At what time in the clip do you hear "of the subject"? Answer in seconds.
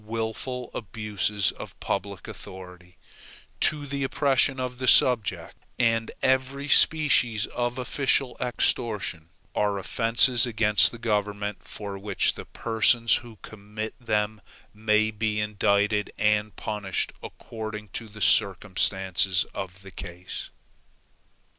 4.59-5.55